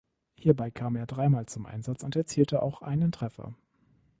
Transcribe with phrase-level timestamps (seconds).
[0.33, 3.53] Hierbei kam er dreimal zum Einsatz und erzielte auch einen Treffer.